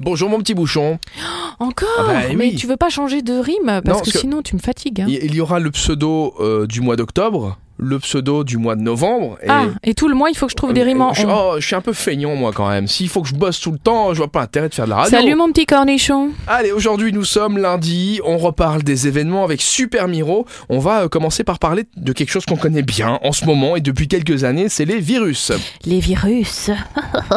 [0.00, 0.98] Bonjour mon petit bouchon.
[1.58, 2.54] Encore Ah bah Mais oui.
[2.56, 3.66] tu veux pas changer de rime?
[3.66, 5.02] Parce Non, que, parce que- sinon tu me fatigues.
[5.02, 5.06] hein.
[5.08, 8.82] Il il y aura le pseudo euh, du mois d'octobre, le pseudo du mois de
[8.82, 9.38] novembre.
[9.42, 9.46] Et...
[9.48, 11.54] Ah, et tout le mois il faut que je trouve des rimes en je, oh,
[11.58, 12.86] je suis un peu feignant moi quand même.
[12.86, 14.90] S'il faut que je bosse tout le temps, je vois pas intérêt de faire de
[14.90, 15.10] la radio.
[15.10, 20.08] Salut mon petit cornichon Allez, aujourd'hui nous sommes lundi, on reparle des événements avec Super
[20.08, 20.46] Miro.
[20.68, 23.76] On va euh, commencer par parler de quelque chose qu'on connaît bien en ce moment
[23.76, 25.52] et depuis quelques années, c'est les virus.
[25.84, 26.70] Les virus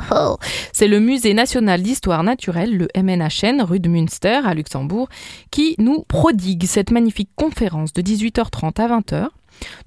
[0.73, 5.09] C'est le Musée national d'histoire naturelle, le MNHN, rue de Münster à Luxembourg,
[5.51, 9.27] qui nous prodigue cette magnifique conférence de 18h30 à 20h.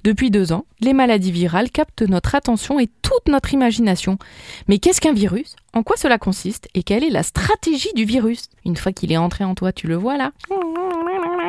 [0.05, 4.19] Depuis deux ans, les maladies virales captent notre attention et toute notre imagination.
[4.69, 5.57] Mais qu'est-ce qu'un virus?
[5.75, 6.69] En quoi cela consiste?
[6.75, 8.45] Et quelle est la stratégie du virus?
[8.65, 10.33] Une fois qu'il est entré en toi, tu le vois là?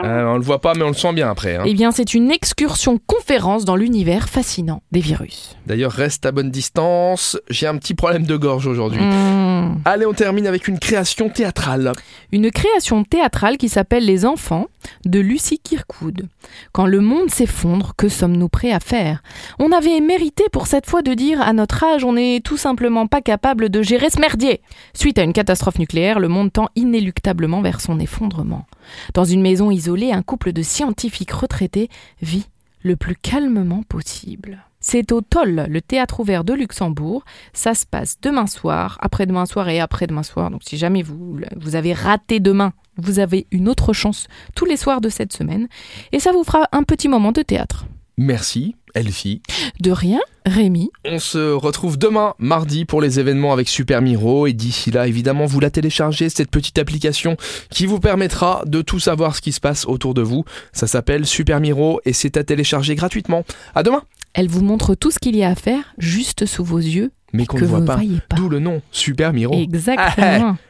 [0.04, 1.56] Euh, on le voit pas mais on le sent bien après.
[1.56, 1.64] hein.
[1.66, 5.56] Eh bien, c'est une excursion conférence dans l'univers fascinant des virus.
[5.66, 9.02] D'ailleurs, reste à bonne distance, j'ai un petit problème de gorge aujourd'hui.
[9.02, 9.80] Mmh.
[9.86, 11.94] Allez, on termine avec une création théâtrale.
[12.32, 14.68] Une création théâtrale qui s'appelle Les Enfants
[15.06, 16.28] de Lucie Kirkwood.
[16.72, 19.22] Quand le monde s'effondre, que sommes-nous prêts à faire?
[19.60, 23.08] On avait mérité pour cette fois de dire à notre âge on n'est tout simplement
[23.08, 24.62] pas capable de gérer ce merdier.
[24.94, 28.66] Suite à une catastrophe nucléaire, le monde tend inéluctablement vers son effondrement.
[29.14, 31.90] Dans une maison isolée, un couple de scientifiques retraités
[32.22, 32.48] vit
[32.82, 34.64] le plus calmement possible.
[34.90, 37.26] C'est au Toll, le théâtre ouvert de Luxembourg.
[37.52, 40.50] Ça se passe demain soir, après-demain soir et après-demain soir.
[40.50, 44.78] Donc si jamais vous, vous avez raté demain, vous avez une autre chance tous les
[44.78, 45.68] soirs de cette semaine.
[46.14, 47.86] Et ça vous fera un petit moment de théâtre.
[48.18, 49.42] Merci, Elfie.
[49.82, 50.90] De rien, Rémi.
[51.04, 54.48] On se retrouve demain, mardi, pour les événements avec Super Miro.
[54.48, 57.36] Et d'ici là, évidemment, vous la téléchargez, cette petite application
[57.70, 60.46] qui vous permettra de tout savoir ce qui se passe autour de vous.
[60.72, 63.44] Ça s'appelle Super Miro et c'est à télécharger gratuitement.
[63.76, 64.04] À demain
[64.38, 67.48] Elle vous montre tout ce qu'il y a à faire juste sous vos yeux Mais
[67.48, 68.00] qu'on ne voit pas.
[68.36, 69.56] D'où le nom, Super Miro.
[69.56, 70.58] Exactement.